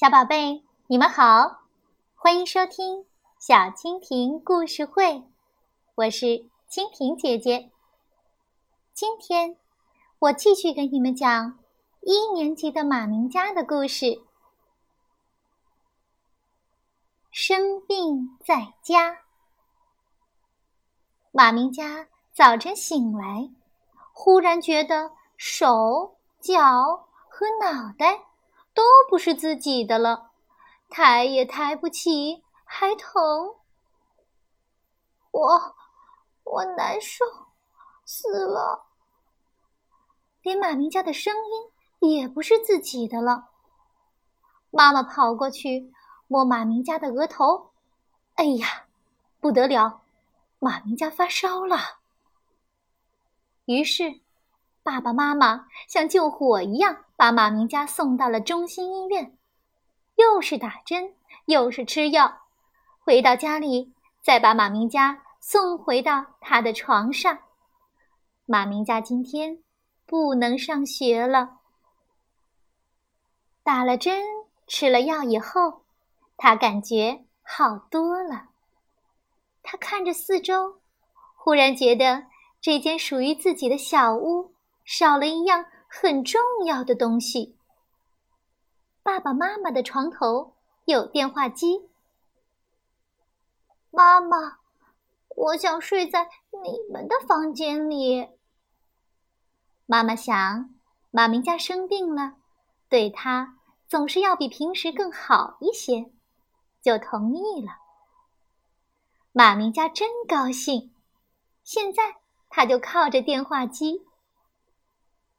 [0.00, 1.60] 小宝贝，你们好，
[2.14, 3.04] 欢迎收听
[3.38, 5.22] 小蜻蜓故事会，
[5.94, 6.24] 我是
[6.70, 7.70] 蜻蜓姐姐。
[8.94, 9.58] 今天
[10.18, 11.58] 我继续给你们讲
[12.00, 14.22] 一年级的马明佳的故事。
[17.30, 19.18] 生病在家，
[21.30, 23.50] 马明佳早晨醒来，
[24.14, 28.29] 忽然觉得手脚和脑袋。
[28.80, 30.30] 都不是自己的了，
[30.88, 33.20] 抬也抬不起，还疼。
[35.32, 35.76] 我，
[36.44, 37.26] 我难受
[38.06, 38.86] 死了。
[40.40, 41.34] 连马明家的声
[42.00, 43.50] 音也不是自己的了。
[44.70, 45.92] 妈妈跑过去
[46.26, 47.72] 摸马明家的额头，
[48.36, 48.86] 哎呀，
[49.40, 50.00] 不得了，
[50.58, 51.76] 马明家发烧了。
[53.66, 54.22] 于是。
[54.82, 59.36] 爸爸妈妈像救火一样把马明佳送到了中心医院，
[60.14, 61.12] 又是打针
[61.44, 62.46] 又是吃药。
[62.98, 67.38] 回到家里，再把马明佳送回到他的床上。
[68.46, 69.58] 马明佳今天
[70.06, 71.58] 不能上学了。
[73.62, 74.24] 打了针，
[74.66, 75.82] 吃了药以后，
[76.38, 78.48] 他感觉好多了。
[79.62, 80.80] 他看着四周，
[81.36, 82.24] 忽然觉得
[82.62, 84.54] 这间属于自己的小屋。
[84.86, 87.56] 少了一样很重要的东西。
[89.02, 91.88] 爸爸妈妈的床头有电话机。
[93.90, 94.58] 妈妈，
[95.34, 96.30] 我想睡在
[96.62, 98.28] 你们的房间里。
[99.84, 100.72] 妈妈想，
[101.10, 102.34] 马明家生病了，
[102.88, 106.12] 对他总是要比平时更好一些，
[106.80, 107.72] 就同意了。
[109.32, 110.94] 马明家真高兴，
[111.64, 114.06] 现在他就靠着电话机。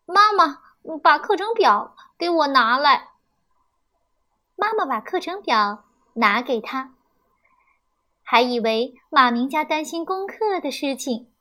[0.06, 0.60] 妈妈，
[1.02, 3.10] 把课程表给我拿来。
[4.56, 6.94] 妈妈把课程表拿给他，
[8.24, 11.32] 还以为马明家担心功课的事情。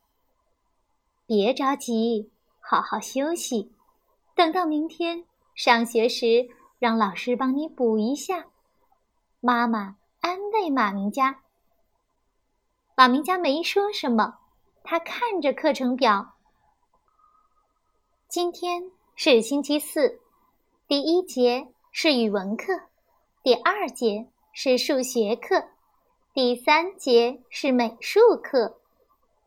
[1.27, 2.31] 别着急，
[2.61, 3.73] 好好休息，
[4.35, 5.25] 等到明天
[5.55, 6.49] 上学时，
[6.79, 8.47] 让老师帮你补一下。
[9.41, 11.41] 妈妈安慰马明家。
[12.97, 14.39] 马明家没说什么，
[14.83, 16.35] 他看着课程表。
[18.31, 20.21] 今天是星期四，
[20.87, 22.83] 第一节是语文课，
[23.43, 25.71] 第二节是数学课，
[26.33, 28.79] 第三节是美术课，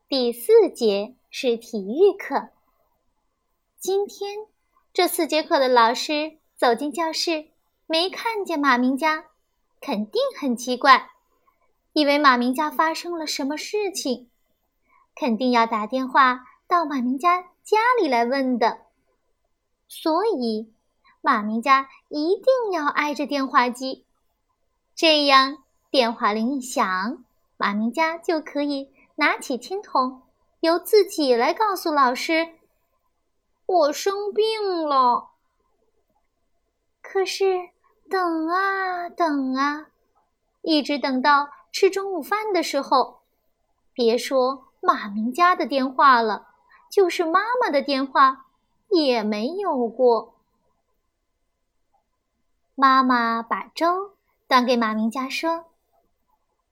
[0.09, 2.49] 第四节是体育课。
[3.79, 4.47] 今天
[4.91, 7.51] 这四节课的老师走进教室，
[7.87, 9.27] 没看见马明佳，
[9.79, 11.09] 肯定很奇怪，
[11.93, 14.29] 以为马明佳发生了什么事情，
[15.15, 17.45] 肯定要打电话到马明佳。
[17.63, 18.81] 家里来问的，
[19.87, 20.73] 所以
[21.21, 24.05] 马明家一定要挨着电话机，
[24.93, 27.23] 这样电话铃一响，
[27.55, 30.23] 马明家就可以拿起听筒，
[30.59, 32.49] 由自己来告诉老师
[33.65, 35.29] ：“我生病了。”
[37.01, 37.69] 可是
[38.09, 39.87] 等啊等啊，
[40.61, 43.21] 一直等到吃中午饭的时候，
[43.93, 46.49] 别说马明家的电话了。
[46.93, 48.45] 就是妈妈的电话
[48.91, 50.35] 也没有过。
[52.75, 54.13] 妈妈把粥
[54.47, 55.65] 端给马明佳说：“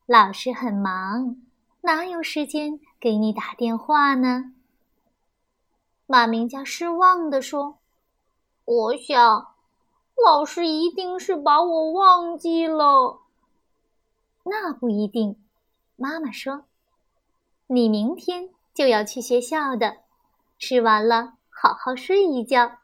[0.06, 1.38] 老师很忙，
[1.82, 4.54] 哪有时间给你打电话呢？”
[6.06, 7.80] 马明佳失望地说
[8.66, 9.56] ：“我想，
[10.24, 13.22] 老师一定是把我忘记了。”
[14.46, 15.44] 那不一定，
[15.96, 16.66] 妈妈说
[17.66, 19.98] ：“你明天就要去学校的。”
[20.62, 22.78] 吃完了，好好睡一觉。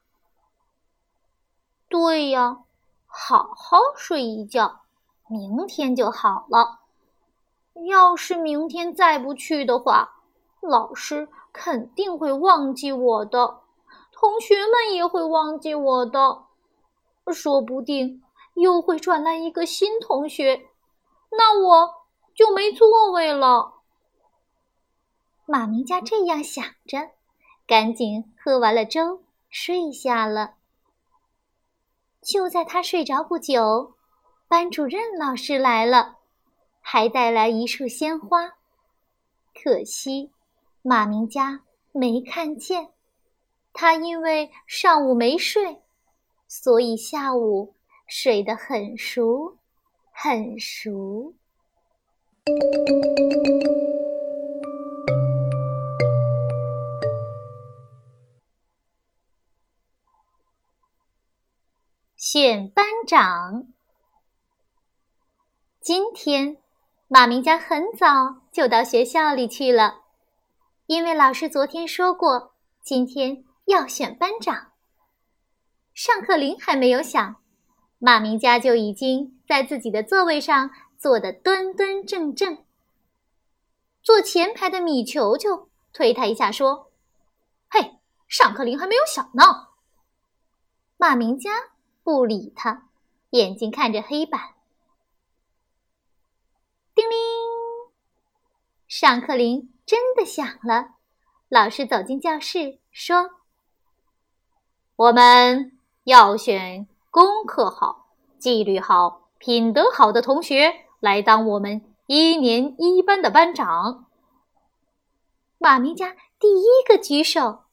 [1.87, 2.57] 对呀，
[3.05, 4.81] 好好睡一觉，
[5.29, 6.79] 明天就好了。
[7.85, 10.23] 要是明天再不去的话，
[10.59, 13.59] 老师肯定会忘记我的，
[14.11, 16.45] 同学们也会忘记我的，
[17.31, 18.23] 说不定
[18.55, 20.67] 又会转来一个新同学，
[21.29, 21.93] 那我
[22.33, 23.75] 就没座位了。
[25.45, 27.11] 马明家这样想着。
[27.67, 30.53] 赶紧喝完了粥，睡下了。
[32.21, 33.95] 就在他睡着不久，
[34.47, 36.15] 班主任老师来了，
[36.79, 38.53] 还带来一束鲜花。
[39.53, 40.31] 可惜
[40.81, 41.61] 马明佳
[41.91, 42.89] 没看见，
[43.73, 45.81] 他因为上午没睡，
[46.47, 47.73] 所以下午
[48.07, 49.57] 睡得很熟，
[50.13, 51.33] 很熟。
[62.29, 63.67] 选班长，
[65.79, 66.57] 今天，
[67.07, 70.01] 马明家很早就到学校里去了，
[70.87, 74.73] 因为老师昨天说过，今天要选班长。
[75.93, 77.37] 上课铃还没有响，
[77.97, 82.61] 马明家就已经在自己的座位上坐得端端正正。
[84.03, 86.91] 坐前排的米球球推他一下，说
[87.71, 89.69] ：“嘿，上课铃还没有响呢。”
[90.99, 91.51] 马明家
[92.07, 92.87] 不理他，
[93.31, 94.39] 眼睛看着黑板。
[96.95, 97.17] 叮铃，
[98.87, 100.91] 上课铃真的响了。
[101.49, 103.31] 老师走进教室，说
[104.95, 108.07] ：“我们要选功课好、
[108.39, 114.07] 纪律好、品德好的同学来当我们一年一班的班长。”
[115.59, 117.63] 马明佳第一个举手，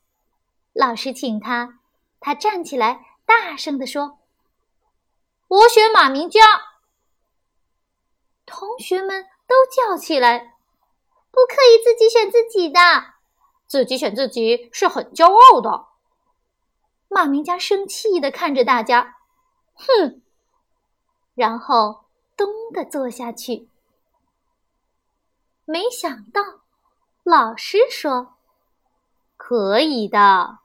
[0.73, 1.79] 老师请他，
[2.19, 4.19] 他站起来，大声地说
[5.55, 6.41] ：“我选马明佳。”
[8.45, 10.56] 同学们都叫起来
[11.31, 12.81] ：“不可以自己选自己的，
[13.67, 15.87] 自己选自己是很骄傲的。”
[17.09, 19.17] 马明佳生气的看着大家，
[19.75, 20.21] 哼，
[21.35, 22.06] 然后
[22.37, 23.69] 咚的坐下去。
[25.65, 26.43] 没想到，
[27.23, 28.35] 老师说
[29.39, 30.59] ：“可以的。”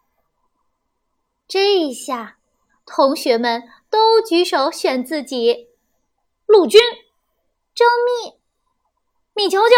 [1.48, 2.39] 这下，
[2.90, 5.70] 同学们都举手选自己，
[6.48, 6.82] 陆军。
[7.76, 8.34] 周密，
[9.34, 9.76] 米球球，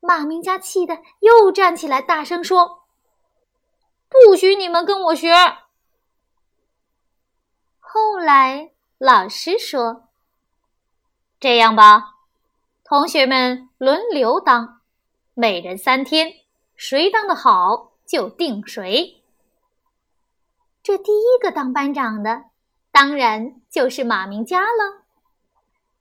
[0.00, 2.84] 马明家气得又站起来，大声说
[4.08, 5.34] ：“不许你们跟我学！”
[7.78, 10.08] 后来老师说
[11.38, 12.14] ：“这样吧，
[12.84, 14.80] 同学们轮流当，
[15.34, 16.32] 每人三天，
[16.74, 19.20] 谁当的好就定谁。”
[20.84, 22.44] 这第一个当班长的，
[22.92, 25.04] 当然就是马明佳了。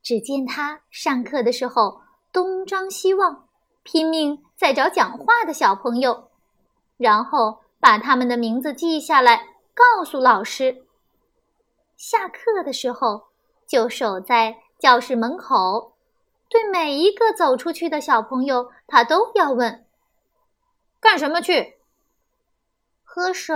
[0.01, 2.01] 只见他上课的时候
[2.33, 3.47] 东张西望，
[3.83, 6.29] 拼命在找讲话的小朋友，
[6.97, 10.85] 然后把他们的名字记下来，告诉老师。
[11.95, 13.27] 下课的时候
[13.65, 15.95] 就守在教室门口，
[16.49, 19.85] 对每一个走出去的小朋友，他都要问
[20.99, 21.77] ：“干什么去
[23.05, 23.55] ？”“喝水。”“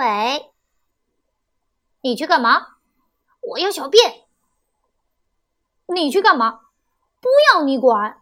[2.02, 2.78] 你去干嘛
[3.42, 4.24] ？”“我要小便。”
[5.94, 6.62] 你去干嘛？
[7.22, 8.22] 不要你管。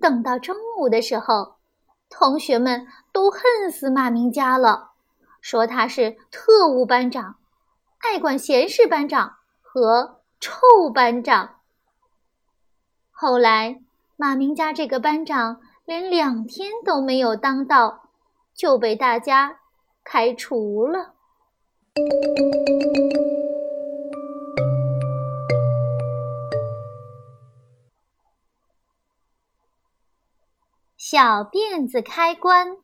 [0.00, 1.56] 等到中午的时候，
[2.08, 4.92] 同学们都恨死马明佳了，
[5.40, 7.36] 说他是特务班长、
[7.98, 10.60] 爱管闲事班长和臭
[10.94, 11.60] 班长。
[13.10, 13.82] 后来，
[14.16, 18.08] 马明佳这个班长连两天都没有当到，
[18.54, 19.60] 就被大家
[20.02, 21.15] 开除了。
[30.98, 32.76] 小辫子开关。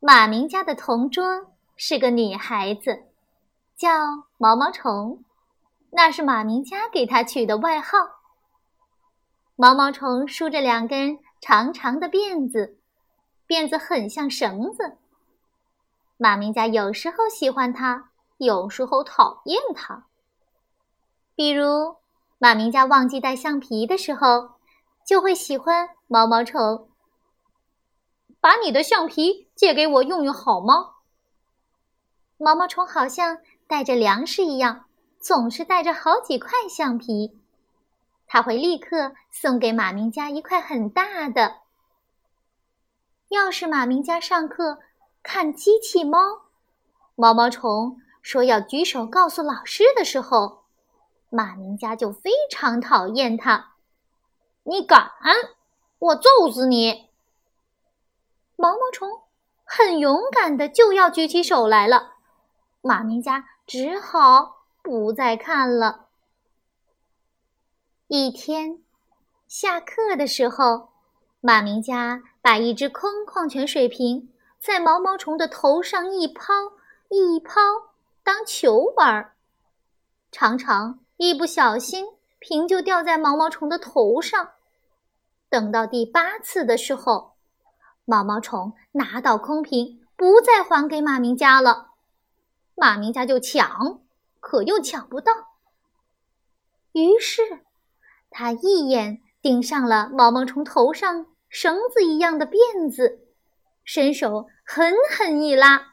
[0.00, 3.04] 马明家的同桌是个女孩子，
[3.76, 3.90] 叫
[4.38, 5.22] 毛毛虫，
[5.90, 7.98] 那是马明家给她取的外号。
[9.56, 12.78] 毛毛虫梳着两根长长的辫子，
[13.46, 14.96] 辫子很像绳子。
[16.22, 20.06] 马明家有时候喜欢它，有时候讨厌它。
[21.34, 21.96] 比如，
[22.38, 24.52] 马明家忘记带橡皮的时候。
[25.04, 26.88] 就会喜欢毛毛虫。
[28.40, 30.90] 把你的橡皮借给我用用好吗？
[32.36, 34.84] 毛毛虫好像带着粮食一样，
[35.18, 37.36] 总是带着好几块橡皮。
[38.28, 41.62] 他会立刻送给马明家一块很大的。
[43.30, 44.78] 要是马明家上课
[45.22, 46.18] 看机器猫，
[47.14, 50.64] 毛毛虫说要举手告诉老师的时候，
[51.30, 53.74] 马明家就非常讨厌他。
[54.64, 55.10] 你敢，
[55.98, 57.08] 我揍死你！
[58.56, 59.22] 毛毛虫
[59.64, 62.12] 很勇敢的就要举起手来了，
[62.80, 66.06] 马明佳只好不再看了。
[68.08, 68.82] 一天
[69.48, 70.90] 下课的时候，
[71.40, 74.31] 马明佳把一只空矿泉水瓶
[74.62, 76.52] 在毛毛虫的头上一抛
[77.08, 77.60] 一抛
[78.22, 79.32] 当球玩儿，
[80.30, 82.06] 常常一不小心。
[82.38, 84.52] 瓶就掉在毛毛虫的头上。
[85.48, 87.34] 等到第八次的时候，
[88.04, 91.90] 毛毛虫拿到空瓶，不再还给马明家了。
[92.76, 94.00] 马明家就抢，
[94.38, 95.32] 可又抢不到。
[96.92, 97.64] 于是，
[98.30, 103.20] 他一眼盯上了毛毛虫头上绳子一样的辫子，
[103.84, 105.92] 伸手狠狠一拉，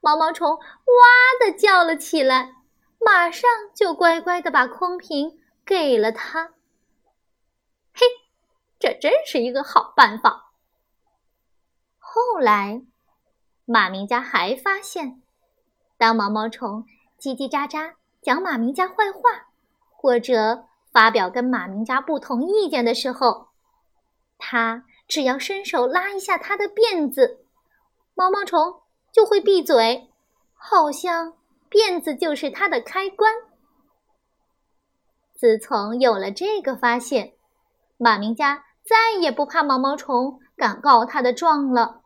[0.00, 0.64] 毛毛虫哇
[1.40, 2.54] 的叫了起来。
[3.00, 6.54] 马上就乖乖的把空瓶给了他。
[7.92, 8.06] 嘿，
[8.78, 10.52] 这真是一个好办法。
[11.98, 12.82] 后来，
[13.66, 15.20] 马明家还发现，
[15.98, 16.86] 当毛毛虫
[17.20, 19.48] 叽叽喳喳讲马明家坏话，
[19.90, 23.48] 或者发表跟马明家不同意见的时候，
[24.38, 27.43] 他只要伸手拉一下他的辫子，
[28.14, 28.80] 毛毛虫
[29.12, 30.10] 就会闭嘴，
[30.54, 31.34] 好像
[31.68, 33.32] 辫子就是它的开关。
[35.34, 37.34] 自从有了这个发现，
[37.98, 42.02] 马明家再也不怕毛毛虫敢告他的状了。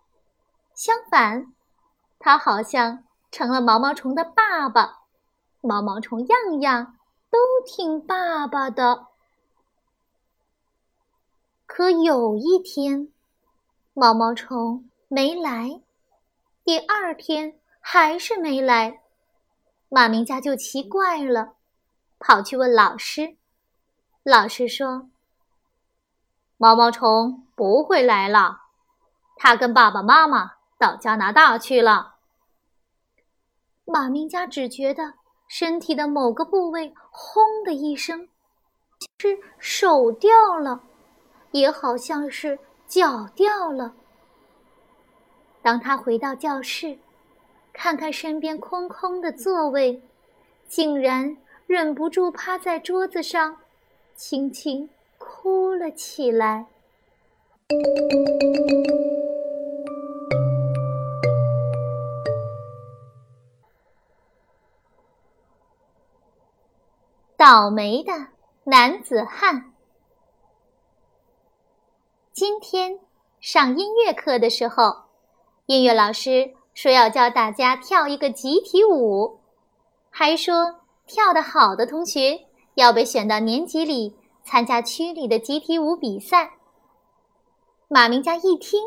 [0.75, 1.53] 相反，
[2.19, 5.01] 他好像成了毛毛虫的爸爸，
[5.61, 6.97] 毛毛虫样样
[7.31, 9.07] 都听爸爸的。
[11.67, 13.13] 可有一天，
[13.93, 15.83] 毛毛虫没来，
[16.69, 19.01] 第二天还是没来，
[19.89, 21.55] 马明家就奇怪了，
[22.19, 23.39] 跑去问老师。
[24.23, 25.09] 老师说
[26.59, 28.65] ：“毛毛虫不会来了，
[29.37, 32.17] 他跟爸爸妈妈。”到加拿大去了。
[33.87, 35.15] 马明家只觉得
[35.49, 38.29] 身体的某个部位“轰”的一声，
[39.17, 40.83] 是手掉了，
[41.53, 43.95] 也好像是脚掉了。
[45.63, 46.99] 当他回到教室，
[47.73, 50.03] 看看身边空空的座位，
[50.67, 51.37] 竟然
[51.67, 53.59] 忍不住趴在桌子上，
[54.15, 54.89] 轻轻
[55.19, 56.67] 哭了起来。
[67.37, 68.13] 倒霉的
[68.65, 69.73] 男子汉。
[72.33, 72.99] 今天
[73.41, 75.08] 上音乐课的时候，
[75.69, 79.39] 音乐老师说要教大家跳一个集体舞，
[80.09, 86.53] 还说跳得好的同学要被选到年级里参加区里的集体舞比赛。
[87.87, 88.81] 马明佳一听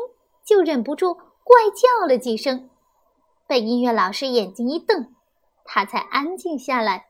[0.44, 2.68] 就忍不住怪叫了几声，
[3.46, 5.14] 被音乐老师眼睛一瞪，
[5.64, 7.06] 他才安静下来。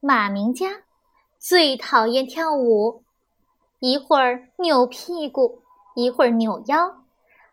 [0.00, 0.82] 马明家
[1.38, 3.04] 最讨厌跳舞，
[3.78, 5.62] 一会儿扭屁股，
[5.94, 6.99] 一会儿扭腰，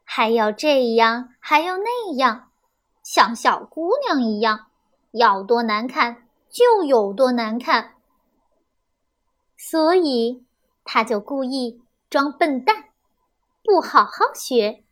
[0.10, 2.50] 还要这样，还要那样，
[3.04, 4.68] 像小姑娘一样，
[5.12, 7.96] 要多难看就有多难看。
[9.58, 10.46] 所以
[10.86, 12.86] 他就故意装笨蛋，
[13.62, 14.86] 不好好学，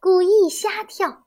[0.00, 1.24] 故意瞎跳。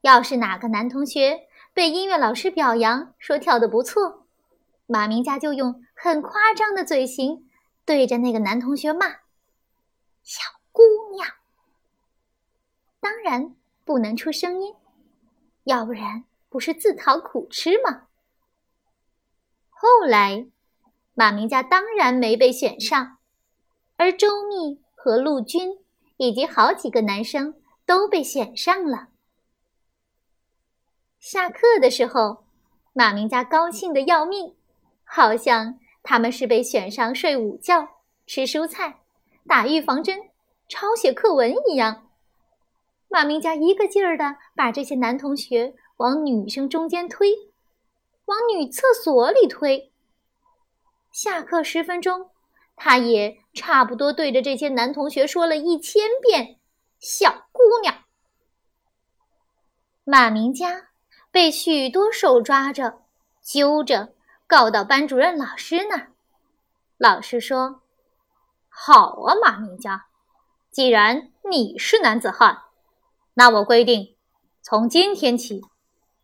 [0.00, 4.26] 要是哪个男同学被音乐老师表扬，说跳得不错。
[4.86, 7.48] 马明家就用很夸张的嘴型
[7.84, 9.06] 对着那个男同学骂
[10.24, 10.42] ：“小。”
[13.06, 14.74] 当然不能出声音，
[15.62, 18.08] 要不然不是自讨苦吃吗？
[19.70, 20.48] 后来，
[21.14, 23.18] 马明家当然没被选上，
[23.96, 25.78] 而周密和陆军
[26.16, 29.06] 以及好几个男生都被选上了。
[31.20, 32.44] 下课的时候，
[32.92, 34.56] 马明家高兴的要命。
[35.04, 37.86] 好像他们是被选上睡午觉、
[38.26, 39.02] 吃蔬菜、
[39.46, 40.18] 打预防针、
[40.68, 42.05] 抄写课文一样。
[43.08, 47.28] 马明佳一个劲儿的把这些男同学往女生中间推，
[48.26, 49.92] 往女厕所里推。
[51.10, 52.30] 下课十分钟，
[52.74, 56.58] 他也差不多对着这些男同学说了一千遍
[57.00, 58.04] “小姑娘”。
[60.04, 60.88] 马明佳
[61.30, 63.02] 被许多手抓着、
[63.42, 64.14] 揪着。
[64.48, 66.12] 告到班主任老师那儿，
[66.98, 67.80] 老师说
[68.70, 70.06] ：“好啊，马明佳，
[70.70, 72.62] 既然你是男子汉，
[73.38, 74.16] 那我规定，
[74.62, 75.60] 从今天起，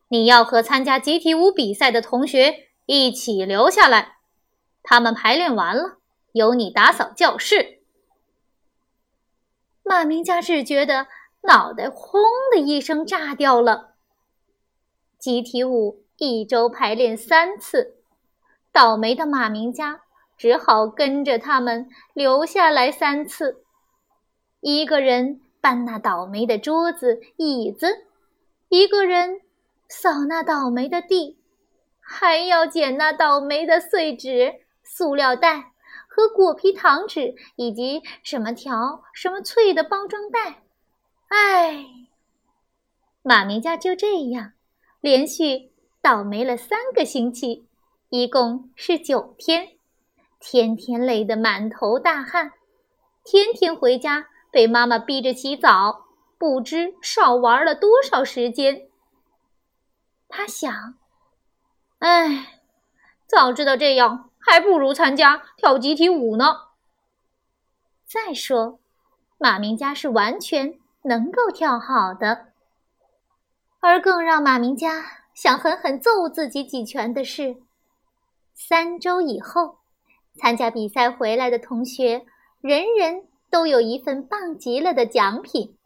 [0.08, 4.16] 你要和参加集体舞比赛的同学一起留下来。
[4.82, 5.98] 他们排练完了，
[6.32, 7.80] 由你打扫教室。”
[9.84, 11.06] 马明佳只觉得
[11.42, 12.18] 脑袋轰
[12.50, 13.90] 的一声炸掉了。
[15.18, 17.98] 集体舞一周排练三次。
[18.72, 20.00] 倒霉的马明家
[20.38, 23.62] 只好跟着他们留下来三次，
[24.60, 28.04] 一个人搬那倒霉的桌子、椅子，
[28.68, 29.40] 一个人
[29.88, 31.38] 扫那倒霉的地，
[32.00, 34.52] 还要捡那倒霉的碎纸、
[34.82, 35.72] 塑料袋
[36.08, 40.62] 和果皮糖纸，以及什么条、什么脆的包装袋。
[41.28, 41.86] 唉，
[43.22, 44.52] 马明家就这样
[45.00, 45.70] 连续
[46.02, 47.66] 倒霉了三个星期。
[48.10, 49.68] 一共是九天，
[50.38, 52.52] 天天累得满头大汗，
[53.24, 56.04] 天天回家被妈妈逼着洗澡，
[56.38, 58.86] 不知少玩了多少时间。
[60.28, 60.94] 他想
[61.98, 62.60] ：“哎，
[63.26, 66.68] 早知道这样，还不如参加跳集体舞呢。
[68.04, 68.78] 再说，
[69.38, 72.52] 马明佳是完全能够跳好的。
[73.80, 75.02] 而更让马明佳
[75.34, 77.56] 想狠狠揍自己几拳的是，
[78.54, 79.78] 三周以后，
[80.38, 82.26] 参加比赛回来的同学，
[82.60, 85.76] 人人都有一份棒极了的奖品，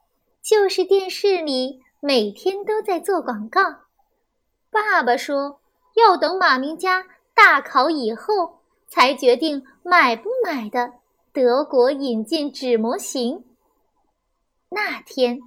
[0.40, 3.60] 就是电视里每天都在做广告。
[4.70, 5.60] 爸爸说
[5.96, 7.04] 要等马明佳
[7.34, 10.94] 大考以后才决定买不买的
[11.32, 13.44] 德国引进纸模型。
[14.70, 15.40] 那天，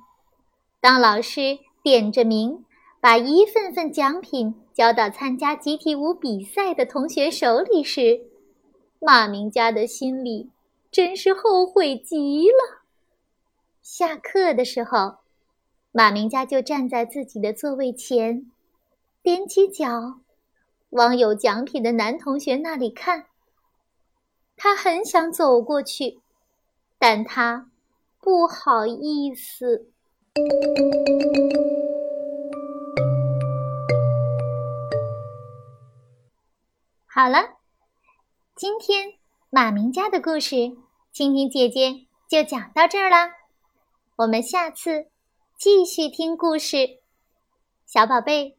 [0.80, 1.58] 当老师。
[1.82, 2.66] 点着名，
[3.00, 8.20] 把一份份奖品交到参加集体舞比赛的同学手里时，
[9.00, 10.50] 马明佳的心里
[10.92, 12.84] 真是后悔极了。
[13.82, 15.18] 下课的时候，
[15.92, 18.52] 马明佳就站在自己的座位前，
[19.24, 20.20] 踮起脚，
[20.90, 23.28] 往有奖品的男同学那里看。
[24.58, 26.20] 他很想走过去，
[26.98, 27.70] 但他
[28.20, 29.90] 不好意思。
[37.06, 37.58] 好了，
[38.56, 39.14] 今天
[39.52, 40.56] 马明家的故事，
[41.12, 43.32] 蜻蜓姐姐就讲到这儿啦。
[44.18, 45.08] 我们下次
[45.58, 47.00] 继续听故事，
[47.88, 48.56] 小宝贝，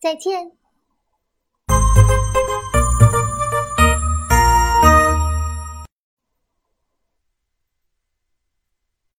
[0.00, 0.50] 再见。